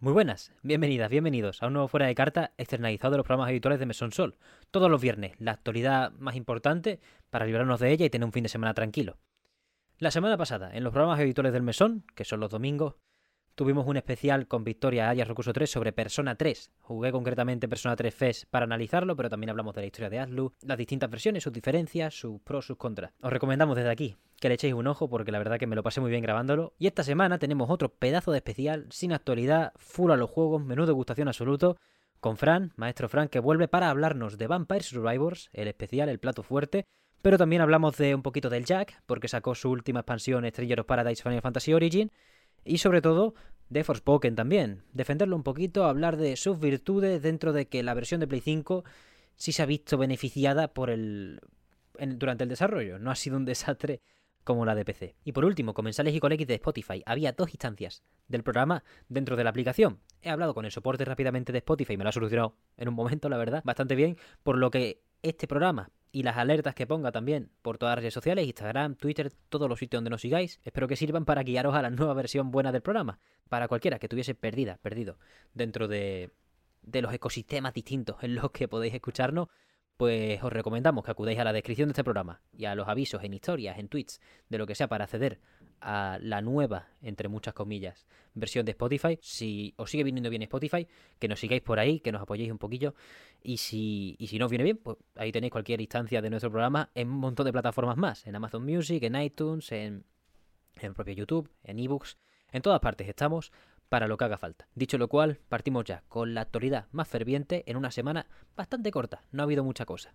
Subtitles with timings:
[0.00, 3.80] Muy buenas, bienvenidas, bienvenidos a un nuevo Fuera de Carta externalizado de los programas habituales
[3.80, 4.36] de Mesón Sol.
[4.70, 8.44] Todos los viernes, la actualidad más importante para librarnos de ella y tener un fin
[8.44, 9.18] de semana tranquilo.
[9.98, 12.94] La semana pasada, en los programas habituales del Mesón, que son los domingos,
[13.56, 16.70] Tuvimos un especial con Victoria Arias Recurso 3 sobre Persona 3.
[16.78, 20.54] Jugué concretamente Persona 3 FES para analizarlo, pero también hablamos de la historia de Aslu,
[20.62, 23.10] las distintas versiones, sus diferencias, sus pros, sus contras.
[23.20, 25.82] Os recomendamos desde aquí que le echéis un ojo porque la verdad que me lo
[25.82, 26.74] pasé muy bien grabándolo.
[26.78, 30.86] Y esta semana tenemos otro pedazo de especial, sin actualidad, full a los juegos, menú
[30.86, 31.76] de gustación absoluto,
[32.20, 36.42] con Fran, maestro Fran, que vuelve para hablarnos de Vampire Survivors, el especial, el plato
[36.42, 36.84] fuerte,
[37.22, 40.86] pero también hablamos de un poquito del Jack, porque sacó su última expansión Stranger of
[40.86, 42.10] Paradise Final Fantasy Origin,
[42.64, 43.34] y sobre todo
[43.68, 44.82] de Forspoken también.
[44.92, 48.84] Defenderlo un poquito, hablar de sus virtudes dentro de que la versión de Play 5
[49.36, 51.40] sí se ha visto beneficiada por el
[51.98, 52.98] durante el desarrollo.
[52.98, 54.00] No ha sido un desastre
[54.48, 55.14] como la de PC.
[55.24, 57.02] Y por último, comensales y X de Spotify.
[57.04, 60.00] Había dos instancias del programa dentro de la aplicación.
[60.22, 62.94] He hablado con el soporte rápidamente de Spotify y me lo ha solucionado en un
[62.94, 67.12] momento, la verdad, bastante bien, por lo que este programa y las alertas que ponga
[67.12, 70.60] también por todas las redes sociales, Instagram, Twitter, todos los sitios donde nos sigáis.
[70.64, 73.18] Espero que sirvan para guiaros a la nueva versión buena del programa.
[73.50, 75.18] Para cualquiera que tuviese perdida, perdido
[75.52, 76.30] dentro de,
[76.80, 79.48] de los ecosistemas distintos en los que podéis escucharnos,
[79.98, 83.22] pues os recomendamos que acudáis a la descripción de este programa y a los avisos
[83.24, 85.40] en historias, en tweets, de lo que sea para acceder
[85.80, 89.18] a la nueva, entre muchas comillas, versión de Spotify.
[89.20, 90.86] Si os sigue viniendo bien Spotify,
[91.18, 92.94] que nos sigáis por ahí, que nos apoyéis un poquillo.
[93.42, 96.50] Y si, y si no os viene bien, pues ahí tenéis cualquier instancia de nuestro
[96.50, 98.24] programa en un montón de plataformas más.
[98.28, 100.04] En Amazon Music, en iTunes, en,
[100.76, 102.18] en propio YouTube, en ebooks.
[102.52, 103.52] En todas partes estamos
[103.88, 104.68] para lo que haga falta.
[104.74, 109.22] Dicho lo cual, partimos ya con la actualidad más ferviente en una semana bastante corta,
[109.32, 110.14] no ha habido mucha cosa.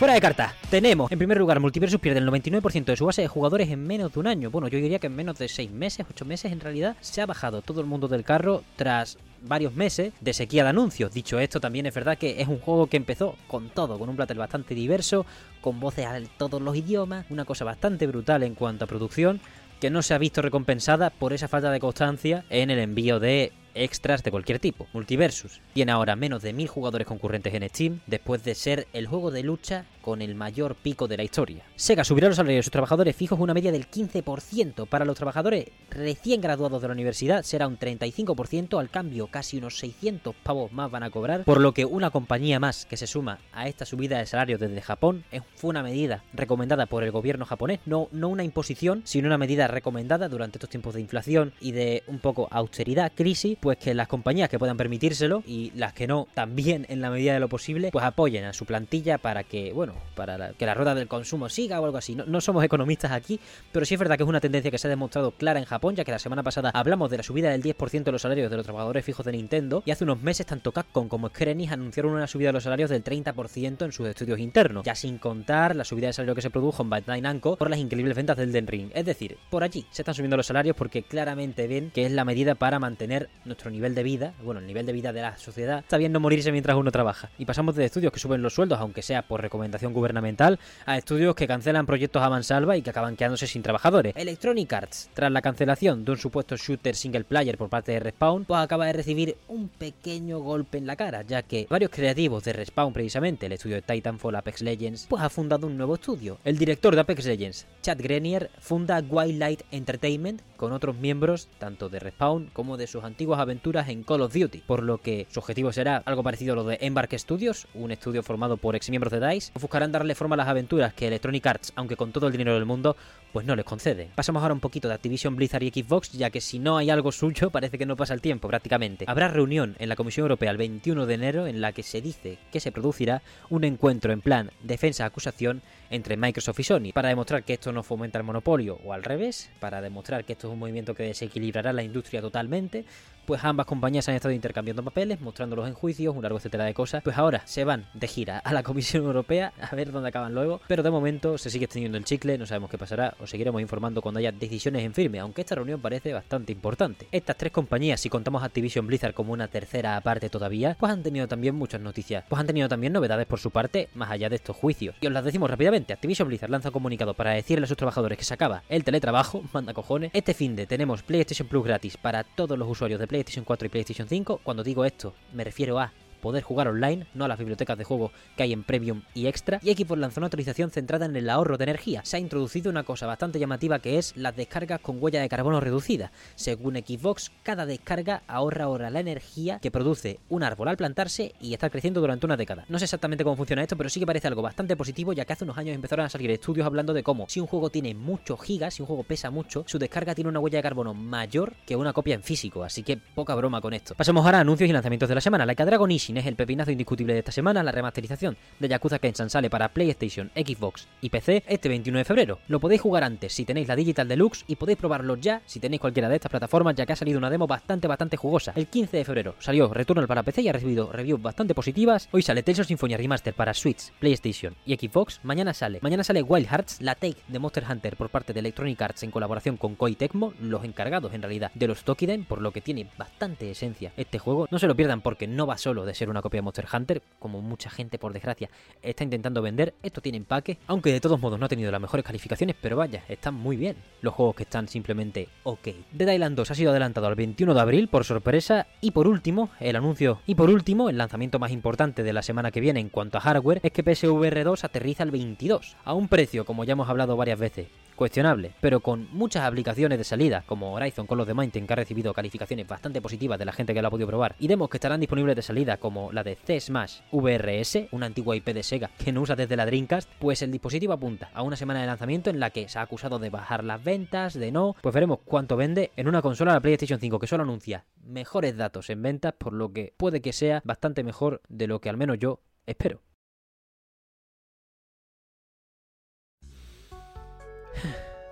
[0.00, 3.28] Fuera de carta, tenemos en primer lugar Multiversus pierde el 99% de su base de
[3.28, 4.50] jugadores en menos de un año.
[4.50, 7.26] Bueno, yo diría que en menos de 6 meses, 8 meses en realidad, se ha
[7.26, 11.12] bajado todo el mundo del carro tras varios meses de sequía de anuncios.
[11.12, 14.16] Dicho esto, también es verdad que es un juego que empezó con todo, con un
[14.16, 15.26] platel bastante diverso,
[15.60, 19.40] con voces a todos los idiomas, una cosa bastante brutal en cuanto a producción,
[19.80, 23.52] que no se ha visto recompensada por esa falta de constancia en el envío de
[23.74, 24.86] extras de cualquier tipo.
[24.92, 29.30] Multiversus tiene ahora menos de mil jugadores concurrentes en Steam, después de ser el juego
[29.30, 31.64] de lucha con el mayor pico de la historia.
[31.76, 34.86] Sega subirá los salarios de sus trabajadores fijos una media del 15%.
[34.86, 39.78] Para los trabajadores recién graduados de la universidad será un 35%, al cambio casi unos
[39.78, 43.38] 600 pavos más van a cobrar, por lo que una compañía más que se suma
[43.52, 45.24] a esta subida de salarios desde Japón
[45.56, 49.68] fue una medida recomendada por el gobierno japonés, no, no una imposición, sino una medida
[49.68, 54.08] recomendada durante estos tiempos de inflación y de un poco austeridad, crisis, pues que las
[54.08, 57.90] compañías que puedan permitírselo y las que no, también en la medida de lo posible,
[57.92, 61.80] pues apoyen a su plantilla para que, bueno, para que la rueda del consumo siga
[61.80, 62.14] o algo así.
[62.14, 63.40] No, somos economistas aquí,
[63.72, 65.96] pero sí es verdad que es una tendencia que se ha demostrado clara en Japón,
[65.96, 68.56] ya que la semana pasada hablamos de la subida del 10% de los salarios de
[68.56, 72.12] los trabajadores fijos de Nintendo y hace unos meses tanto Capcom como Square Enix anunciaron
[72.12, 75.84] una subida de los salarios del 30% en sus estudios internos, ya sin contar la
[75.84, 78.66] subida de salario que se produjo en Bandai Namco por las increíbles ventas del Den
[78.66, 78.90] Ring.
[78.94, 82.24] Es decir, por allí se están subiendo los salarios porque claramente ven que es la
[82.24, 85.80] medida para mantener nuestro nivel de vida, bueno, el nivel de vida de la sociedad,
[85.80, 87.30] está bien no morirse mientras uno trabaja.
[87.38, 91.34] Y pasamos de estudios que suben los sueldos, aunque sea por recomendación gubernamental, a estudios
[91.34, 94.14] que cancelan proyectos a mansalva y que acaban quedándose sin trabajadores.
[94.16, 98.44] Electronic Arts, tras la cancelación de un supuesto shooter single player por parte de Respawn,
[98.44, 102.52] pues acaba de recibir un pequeño golpe en la cara, ya que varios creativos de
[102.52, 106.38] Respawn, precisamente el estudio de Titanfall Apex Legends, pues ha fundado un nuevo estudio.
[106.44, 111.98] El director de Apex Legends, Chad Grenier, funda Wildlight Entertainment con otros miembros tanto de
[111.98, 115.72] Respawn como de sus antiguas aventuras en Call of Duty, por lo que su objetivo
[115.72, 119.26] será algo parecido a lo de Embark Studios, un estudio formado por ex miembros de
[119.26, 122.54] DICE, buscarán darle forma a las aventuras que Electronic Arts, aunque con todo el dinero
[122.54, 122.96] del mundo,
[123.32, 124.10] pues no les concede.
[124.16, 127.12] Pasamos ahora un poquito de Activision Blizzard y Xbox, ya que si no hay algo
[127.12, 129.04] suyo parece que no pasa el tiempo prácticamente.
[129.06, 132.38] Habrá reunión en la Comisión Europea el 21 de enero en la que se dice
[132.50, 137.54] que se producirá un encuentro en plan defensa-acusación entre Microsoft y Sony, para demostrar que
[137.54, 140.94] esto no fomenta el monopolio o al revés, para demostrar que esto es un movimiento
[140.94, 142.84] que desequilibrará la industria totalmente,
[143.26, 147.02] pues ambas compañías han estado intercambiando papeles, mostrándolos en juicios, un largo etcétera de cosas,
[147.02, 150.60] pues ahora se van de gira a la Comisión Europea a ver dónde acaban luego,
[150.66, 154.02] pero de momento se sigue extendiendo el chicle, no sabemos qué pasará, os seguiremos informando
[154.02, 157.06] cuando haya decisiones en firme, aunque esta reunión parece bastante importante.
[157.12, 161.28] Estas tres compañías, si contamos Activision Blizzard como una tercera aparte todavía, pues han tenido
[161.28, 164.56] también muchas noticias, pues han tenido también novedades por su parte, más allá de estos
[164.56, 164.96] juicios.
[165.00, 168.18] Y os las decimos rápidamente, Activision Blizzard lanza un comunicado para decirle a sus trabajadores
[168.18, 170.10] que se acaba el teletrabajo, manda cojones.
[170.14, 173.68] Este fin de tenemos PlayStation Plus gratis para todos los usuarios de PlayStation 4 y
[173.68, 174.40] PlayStation 5.
[174.42, 178.12] Cuando digo esto, me refiero a poder jugar online, no a las bibliotecas de juegos
[178.36, 179.60] que hay en Premium y Extra.
[179.62, 182.02] Y Xbox lanzó una actualización centrada en el ahorro de energía.
[182.04, 185.60] Se ha introducido una cosa bastante llamativa que es las descargas con huella de carbono
[185.60, 186.12] reducida.
[186.34, 191.52] Según Xbox, cada descarga ahorra ahora la energía que produce un árbol al plantarse y
[191.52, 192.64] está creciendo durante una década.
[192.68, 195.32] No sé exactamente cómo funciona esto, pero sí que parece algo bastante positivo, ya que
[195.32, 198.40] hace unos años empezaron a salir estudios hablando de cómo si un juego tiene muchos
[198.42, 201.76] gigas, si un juego pesa mucho, su descarga tiene una huella de carbono mayor que
[201.76, 203.94] una copia en físico, así que poca broma con esto.
[203.94, 205.46] Pasemos ahora a anuncios y lanzamientos de la semana.
[205.46, 209.30] La Dragon Ishin es el pepinazo indiscutible de esta semana, la remasterización de Yakuza Kenshan
[209.30, 212.38] sale para PlayStation, Xbox y PC este 21 de febrero.
[212.48, 215.80] Lo podéis jugar antes si tenéis la Digital Deluxe y podéis probarlo ya si tenéis
[215.80, 218.52] cualquiera de estas plataformas, ya que ha salido una demo bastante bastante jugosa.
[218.56, 222.08] El 15 de febrero salió Returnal para PC y ha recibido reviews bastante positivas.
[222.10, 225.20] Hoy sale Tales of Symphonia Remaster para Switch, PlayStation y Xbox.
[225.22, 225.78] Mañana sale.
[225.82, 229.10] Mañana sale Wild Hearts, la take de Monster Hunter por parte de Electronic Arts en
[229.10, 232.88] colaboración con Koei Tecmo, los encargados en realidad de los Tokiden, por lo que tiene
[232.98, 234.48] bastante esencia este juego.
[234.50, 237.02] No se lo pierdan porque no va solo de ser una copia de Monster Hunter,
[237.18, 238.48] como mucha gente por desgracia
[238.82, 239.74] está intentando vender.
[239.82, 243.04] Esto tiene empaque, aunque de todos modos no ha tenido las mejores calificaciones, pero vaya,
[243.08, 243.76] están muy bien.
[244.00, 245.68] Los juegos que están simplemente ok.
[245.92, 249.50] Dead Island 2 ha sido adelantado al 21 de abril por sorpresa y por último,
[249.60, 252.88] el anuncio y por último, el lanzamiento más importante de la semana que viene en
[252.88, 256.72] cuanto a hardware es que PSVR 2 aterriza el 22 a un precio como ya
[256.72, 257.68] hemos hablado varias veces
[258.00, 261.76] cuestionable, pero con muchas aplicaciones de salida, como Horizon con los de Mountain, que ha
[261.76, 264.78] recibido calificaciones bastante positivas de la gente que lo ha podido probar, y demos que
[264.78, 269.12] estarán disponibles de salida, como la de C-Smash VRS, una antigua IP de Sega que
[269.12, 272.40] no usa desde la Dreamcast, pues el dispositivo apunta a una semana de lanzamiento en
[272.40, 275.90] la que se ha acusado de bajar las ventas, de no, pues veremos cuánto vende
[275.94, 279.74] en una consola la PlayStation 5 que solo anuncia mejores datos en ventas, por lo
[279.74, 283.02] que puede que sea bastante mejor de lo que al menos yo espero.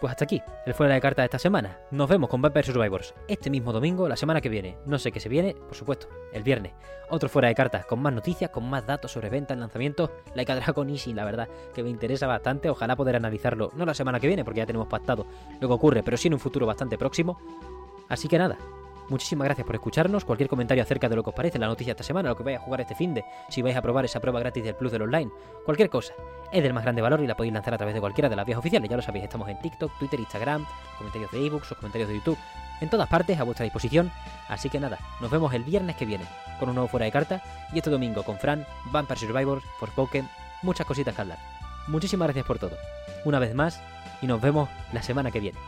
[0.00, 1.78] Pues hasta aquí, el fuera de carta de esta semana.
[1.90, 4.78] Nos vemos con Vampire Survivors este mismo domingo, la semana que viene.
[4.86, 6.72] No sé qué se viene, por supuesto, el viernes.
[7.10, 10.08] Otro fuera de cartas con más noticias, con más datos sobre ventas, lanzamientos.
[10.34, 12.70] Like a Dragon Easy, la verdad, que me interesa bastante.
[12.70, 15.26] Ojalá poder analizarlo, no la semana que viene, porque ya tenemos pactado
[15.60, 17.38] lo que ocurre, pero sí en un futuro bastante próximo.
[18.08, 18.56] Así que nada,
[19.10, 20.24] Muchísimas gracias por escucharnos.
[20.24, 22.58] Cualquier comentario acerca de lo que os parece la noticia esta semana, lo que vais
[22.58, 25.02] a jugar este fin de, si vais a probar esa prueba gratis del Plus del
[25.02, 25.28] Online,
[25.64, 26.14] cualquier cosa,
[26.52, 28.46] es del más grande valor y la podéis lanzar a través de cualquiera de las
[28.46, 28.88] vías oficiales.
[28.88, 30.64] Ya lo sabéis, estamos en TikTok, Twitter, Instagram,
[30.96, 32.38] comentarios de ebooks, comentarios de YouTube,
[32.80, 34.12] en todas partes a vuestra disposición.
[34.48, 36.24] Así que nada, nos vemos el viernes que viene
[36.60, 37.42] con un nuevo fuera de carta
[37.72, 40.28] y este domingo con Fran, Vampire Survivors, Forspoken,
[40.62, 41.38] muchas cositas que hablar.
[41.88, 42.76] Muchísimas gracias por todo.
[43.24, 43.82] Una vez más
[44.22, 45.58] y nos vemos la semana que viene.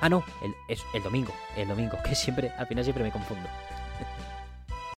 [0.00, 3.48] Ah, no, el, es el domingo, el domingo, que siempre, al final siempre me confundo.